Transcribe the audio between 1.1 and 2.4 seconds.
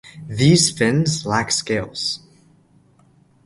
lack scales.